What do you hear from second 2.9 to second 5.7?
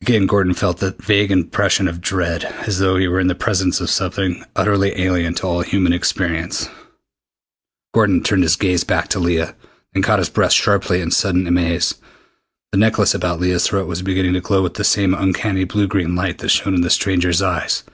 he were in the presence of something utterly alien to all